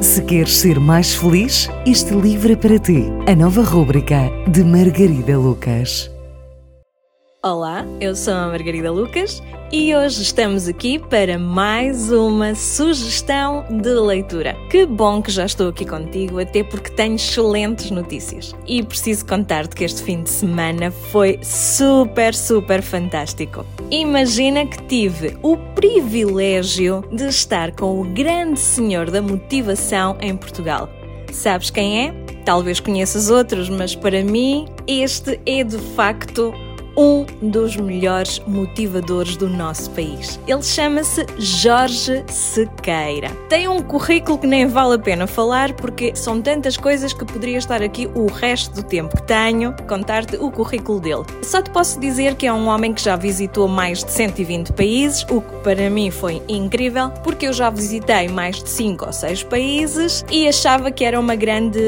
Se 0.00 0.22
queres 0.22 0.58
ser 0.58 0.78
mais 0.78 1.14
feliz, 1.14 1.68
este 1.84 2.14
livro 2.14 2.52
é 2.52 2.56
para 2.56 2.78
ti. 2.78 3.04
A 3.26 3.34
nova 3.34 3.62
rúbrica 3.62 4.30
de 4.48 4.62
Margarida 4.62 5.36
Lucas. 5.36 6.10
Olá, 7.40 7.86
eu 8.00 8.16
sou 8.16 8.34
a 8.34 8.48
Margarida 8.48 8.90
Lucas 8.90 9.40
e 9.70 9.94
hoje 9.94 10.22
estamos 10.22 10.66
aqui 10.66 10.98
para 10.98 11.38
mais 11.38 12.10
uma 12.10 12.52
sugestão 12.56 13.64
de 13.70 13.90
leitura. 13.90 14.56
Que 14.68 14.84
bom 14.84 15.22
que 15.22 15.30
já 15.30 15.46
estou 15.46 15.68
aqui 15.68 15.84
contigo, 15.84 16.40
até 16.40 16.64
porque 16.64 16.90
tenho 16.90 17.14
excelentes 17.14 17.92
notícias. 17.92 18.56
E 18.66 18.82
preciso 18.82 19.24
contar-te 19.24 19.76
que 19.76 19.84
este 19.84 20.02
fim 20.02 20.24
de 20.24 20.30
semana 20.30 20.90
foi 20.90 21.38
super, 21.40 22.34
super 22.34 22.82
fantástico. 22.82 23.64
Imagina 23.88 24.66
que 24.66 24.82
tive 24.88 25.38
o 25.40 25.56
privilégio 25.76 27.04
de 27.12 27.28
estar 27.28 27.70
com 27.70 28.00
o 28.00 28.04
grande 28.04 28.58
senhor 28.58 29.12
da 29.12 29.22
motivação 29.22 30.18
em 30.20 30.36
Portugal. 30.36 30.88
Sabes 31.30 31.70
quem 31.70 32.08
é? 32.08 32.12
Talvez 32.44 32.80
conheças 32.80 33.30
outros, 33.30 33.68
mas 33.68 33.94
para 33.94 34.24
mim 34.24 34.66
este 34.88 35.40
é 35.46 35.62
de 35.62 35.78
facto 35.78 36.52
um 36.98 37.24
dos 37.40 37.76
melhores 37.76 38.40
motivadores 38.44 39.36
do 39.36 39.48
nosso 39.48 39.88
país. 39.92 40.40
Ele 40.48 40.62
chama-se 40.64 41.24
Jorge 41.38 42.24
Sequeira. 42.26 43.30
Tem 43.48 43.68
um 43.68 43.80
currículo 43.80 44.36
que 44.36 44.48
nem 44.48 44.66
vale 44.66 44.96
a 44.96 44.98
pena 44.98 45.28
falar 45.28 45.72
porque 45.74 46.16
são 46.16 46.42
tantas 46.42 46.76
coisas 46.76 47.12
que 47.12 47.24
poderia 47.24 47.58
estar 47.58 47.80
aqui 47.80 48.10
o 48.12 48.26
resto 48.26 48.74
do 48.74 48.82
tempo 48.82 49.16
que 49.16 49.22
tenho 49.22 49.72
contar-te 49.86 50.36
o 50.36 50.50
currículo 50.50 50.98
dele. 50.98 51.24
Só 51.42 51.62
te 51.62 51.70
posso 51.70 52.00
dizer 52.00 52.34
que 52.34 52.48
é 52.48 52.52
um 52.52 52.66
homem 52.66 52.92
que 52.92 53.00
já 53.00 53.14
visitou 53.14 53.68
mais 53.68 54.02
de 54.02 54.10
120 54.10 54.72
países, 54.72 55.24
o 55.30 55.40
que 55.40 55.54
para 55.62 55.88
mim 55.88 56.10
foi 56.10 56.42
incrível, 56.48 57.10
porque 57.22 57.46
eu 57.46 57.52
já 57.52 57.70
visitei 57.70 58.26
mais 58.28 58.60
de 58.60 58.68
5 58.68 59.06
ou 59.06 59.12
6 59.12 59.44
países 59.44 60.24
e 60.30 60.48
achava 60.48 60.90
que 60.90 61.04
era 61.04 61.20
uma 61.20 61.36
grande 61.36 61.78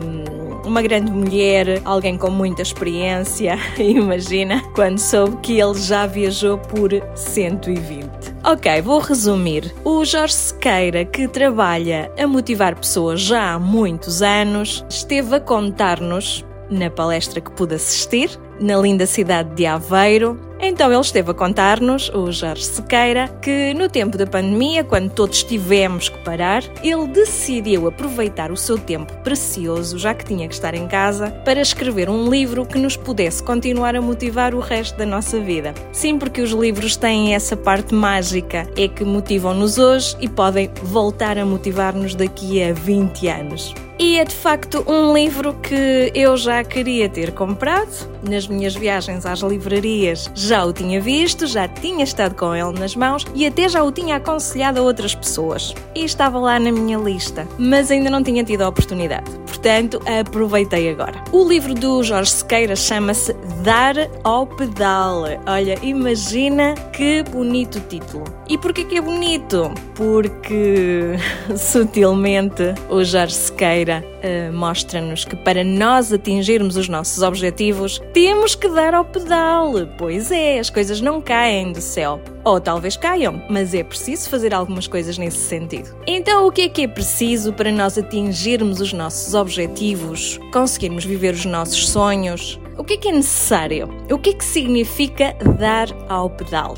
hum, 0.00 0.35
uma 0.66 0.82
grande 0.82 1.10
mulher, 1.10 1.80
alguém 1.84 2.18
com 2.18 2.30
muita 2.30 2.60
experiência, 2.60 3.56
imagina, 3.78 4.62
quando 4.74 4.98
soube 4.98 5.36
que 5.38 5.60
ele 5.60 5.74
já 5.74 6.06
viajou 6.06 6.58
por 6.58 6.90
120. 7.14 8.06
Ok, 8.44 8.82
vou 8.82 8.98
resumir. 8.98 9.74
O 9.84 10.04
Jorge 10.04 10.34
Sequeira, 10.34 11.04
que 11.04 11.28
trabalha 11.28 12.10
a 12.18 12.26
motivar 12.26 12.76
pessoas 12.76 13.20
já 13.20 13.54
há 13.54 13.58
muitos 13.58 14.22
anos, 14.22 14.84
esteve 14.90 15.36
a 15.36 15.40
contar-nos, 15.40 16.44
na 16.68 16.90
palestra 16.90 17.40
que 17.40 17.50
pude 17.52 17.76
assistir, 17.76 18.30
na 18.60 18.76
linda 18.76 19.06
cidade 19.06 19.54
de 19.54 19.66
Aveiro, 19.66 20.38
então 20.60 20.90
ele 20.90 21.00
esteve 21.00 21.30
a 21.30 21.34
contar-nos, 21.34 22.08
o 22.08 22.32
Jorge 22.32 22.64
Sequeira, 22.64 23.28
que 23.42 23.74
no 23.74 23.88
tempo 23.88 24.16
da 24.16 24.26
pandemia, 24.26 24.82
quando 24.82 25.10
todos 25.10 25.42
tivemos 25.42 26.08
que 26.08 26.18
parar, 26.18 26.62
ele 26.82 27.06
decidiu 27.08 27.86
aproveitar 27.86 28.50
o 28.50 28.56
seu 28.56 28.78
tempo 28.78 29.12
precioso, 29.18 29.98
já 29.98 30.14
que 30.14 30.24
tinha 30.24 30.48
que 30.48 30.54
estar 30.54 30.74
em 30.74 30.86
casa, 30.86 31.30
para 31.44 31.60
escrever 31.60 32.08
um 32.08 32.30
livro 32.30 32.64
que 32.64 32.78
nos 32.78 32.96
pudesse 32.96 33.42
continuar 33.42 33.94
a 33.94 34.00
motivar 34.00 34.54
o 34.54 34.60
resto 34.60 34.96
da 34.96 35.04
nossa 35.04 35.38
vida. 35.38 35.74
Sim, 35.92 36.18
porque 36.18 36.40
os 36.40 36.50
livros 36.50 36.96
têm 36.96 37.34
essa 37.34 37.56
parte 37.56 37.94
mágica, 37.94 38.66
é 38.76 38.88
que 38.88 39.04
motivam-nos 39.04 39.78
hoje 39.78 40.16
e 40.20 40.28
podem 40.28 40.70
voltar 40.82 41.38
a 41.38 41.44
motivar-nos 41.44 42.14
daqui 42.14 42.62
a 42.62 42.72
20 42.72 43.28
anos. 43.28 43.74
E 43.98 44.18
é 44.18 44.24
de 44.24 44.34
facto 44.34 44.84
um 44.86 45.14
livro 45.14 45.54
que 45.54 46.12
eu 46.14 46.36
já 46.36 46.62
queria 46.62 47.08
ter 47.08 47.32
comprado. 47.32 48.14
Nas 48.28 48.45
minhas 48.48 48.74
viagens 48.74 49.26
às 49.26 49.40
livrarias 49.40 50.30
já 50.34 50.64
o 50.64 50.72
tinha 50.72 51.00
visto, 51.00 51.46
já 51.46 51.66
tinha 51.68 52.04
estado 52.04 52.34
com 52.34 52.54
ele 52.54 52.78
nas 52.78 52.94
mãos 52.94 53.24
e 53.34 53.46
até 53.46 53.68
já 53.68 53.82
o 53.82 53.92
tinha 53.92 54.16
aconselhado 54.16 54.80
a 54.80 54.82
outras 54.82 55.14
pessoas. 55.14 55.74
E 55.94 56.04
estava 56.04 56.38
lá 56.38 56.58
na 56.58 56.70
minha 56.70 56.98
lista, 56.98 57.46
mas 57.58 57.90
ainda 57.90 58.10
não 58.10 58.22
tinha 58.22 58.44
tido 58.44 58.62
a 58.62 58.68
oportunidade. 58.68 59.30
Portanto, 59.46 60.00
aproveitei 60.20 60.90
agora. 60.90 61.22
O 61.32 61.48
livro 61.48 61.74
do 61.74 62.02
Jorge 62.02 62.30
Sequeira 62.30 62.76
chama-se 62.76 63.34
Dar 63.66 63.96
ao 64.22 64.46
Pedal. 64.46 65.24
Olha, 65.44 65.76
imagina 65.82 66.76
que 66.92 67.24
bonito 67.24 67.80
título. 67.88 68.22
E 68.48 68.56
porquê 68.56 68.84
que 68.84 68.96
é 68.96 69.00
bonito? 69.00 69.74
Porque 69.96 71.16
sutilmente 71.58 72.62
o 72.88 73.02
Jorge 73.02 73.34
Sequeira 73.34 74.04
uh, 74.22 74.52
mostra-nos 74.52 75.24
que 75.24 75.34
para 75.34 75.64
nós 75.64 76.12
atingirmos 76.12 76.76
os 76.76 76.88
nossos 76.88 77.24
objetivos 77.24 78.00
temos 78.12 78.54
que 78.54 78.68
dar 78.68 78.94
ao 78.94 79.04
pedal. 79.04 79.72
Pois 79.98 80.30
é, 80.30 80.60
as 80.60 80.70
coisas 80.70 81.00
não 81.00 81.20
caem 81.20 81.72
do 81.72 81.80
céu. 81.80 82.20
Ou 82.44 82.60
talvez 82.60 82.96
caiam, 82.96 83.42
mas 83.50 83.74
é 83.74 83.82
preciso 83.82 84.30
fazer 84.30 84.54
algumas 84.54 84.86
coisas 84.86 85.18
nesse 85.18 85.38
sentido. 85.38 85.92
Então, 86.06 86.46
o 86.46 86.52
que 86.52 86.62
é 86.62 86.68
que 86.68 86.82
é 86.82 86.86
preciso 86.86 87.52
para 87.52 87.72
nós 87.72 87.98
atingirmos 87.98 88.80
os 88.80 88.92
nossos 88.92 89.34
objetivos, 89.34 90.38
conseguirmos 90.52 91.04
viver 91.04 91.34
os 91.34 91.44
nossos 91.44 91.88
sonhos? 91.88 92.60
O 92.78 92.84
que 92.84 92.94
é 92.94 92.96
que 92.98 93.08
é 93.08 93.12
necessário? 93.12 93.88
O 94.10 94.18
que 94.18 94.30
é 94.30 94.32
que 94.34 94.44
significa 94.44 95.34
dar 95.58 95.88
ao 96.10 96.28
pedal? 96.28 96.74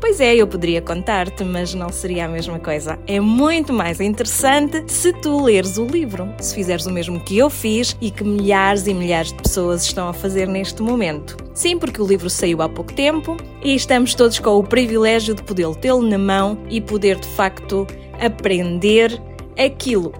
Pois 0.00 0.20
é, 0.20 0.34
eu 0.34 0.46
poderia 0.46 0.80
contar-te, 0.80 1.44
mas 1.44 1.74
não 1.74 1.90
seria 1.90 2.24
a 2.24 2.28
mesma 2.28 2.58
coisa. 2.58 2.98
É 3.06 3.18
muito 3.18 3.72
mais 3.72 4.00
interessante 4.00 4.84
se 4.86 5.12
tu 5.12 5.42
leres 5.42 5.76
o 5.76 5.84
livro, 5.84 6.32
se 6.38 6.54
fizeres 6.54 6.86
o 6.86 6.90
mesmo 6.90 7.20
que 7.20 7.36
eu 7.36 7.50
fiz 7.50 7.96
e 8.00 8.10
que 8.12 8.22
milhares 8.22 8.86
e 8.86 8.94
milhares 8.94 9.32
de 9.32 9.42
pessoas 9.42 9.82
estão 9.82 10.08
a 10.08 10.12
fazer 10.12 10.46
neste 10.46 10.82
momento. 10.82 11.36
Sim, 11.52 11.78
porque 11.78 12.00
o 12.00 12.06
livro 12.06 12.30
saiu 12.30 12.62
há 12.62 12.68
pouco 12.68 12.94
tempo 12.94 13.36
e 13.62 13.74
estamos 13.74 14.14
todos 14.14 14.38
com 14.38 14.56
o 14.56 14.62
privilégio 14.62 15.34
de 15.34 15.42
poder 15.42 15.74
tê-lo 15.76 16.00
na 16.02 16.16
mão 16.16 16.58
e 16.70 16.80
poder 16.80 17.18
de 17.18 17.28
facto 17.28 17.86
aprender 18.20 19.20
aquilo 19.58 20.12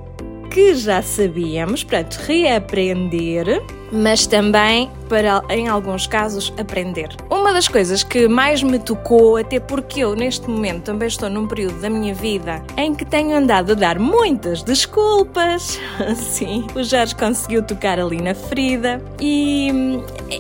que 0.51 0.75
já 0.75 1.01
sabíamos, 1.01 1.85
portanto, 1.85 2.17
reaprender, 2.27 3.63
mas 3.93 4.27
também 4.27 4.91
para, 5.09 5.43
em 5.49 5.69
alguns 5.69 6.07
casos, 6.07 6.53
aprender. 6.59 7.09
Uma 7.31 7.53
das 7.53 7.69
coisas 7.69 8.03
que 8.03 8.29
mais 8.29 8.63
me 8.63 8.79
tocou, 8.79 9.37
até 9.37 9.59
porque 9.61 10.01
eu 10.01 10.15
neste 10.15 10.49
momento 10.49 10.85
também 10.85 11.09
estou 11.09 11.31
num 11.31 11.47
período 11.47 11.81
da 11.81 11.89
minha 11.89 12.15
vida 12.15 12.63
em 12.77 12.95
que 12.95 13.05
tenho 13.05 13.37
andado 13.37 13.73
a 13.73 13.75
dar 13.75 13.99
muitas 13.99 14.63
desculpas, 14.63 15.81
sim, 16.17 16.67
o 16.75 16.83
Jorge 16.83 17.15
conseguiu 17.15 17.63
tocar 17.63 17.99
ali 17.99 18.21
na 18.21 18.35
ferida 18.35 19.03
e 19.21 19.71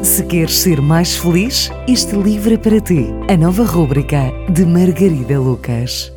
Se 0.04 0.22
queres 0.22 0.58
ser 0.58 0.82
mais 0.82 1.16
feliz, 1.16 1.70
este 1.88 2.14
livro 2.14 2.52
é 2.52 2.58
para 2.58 2.78
ti. 2.78 3.06
A 3.26 3.38
nova 3.38 3.64
rúbrica 3.64 4.30
de 4.50 4.66
Margarida 4.66 5.40
Lucas. 5.40 6.13